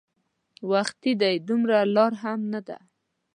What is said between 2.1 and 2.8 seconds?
هم نه ده.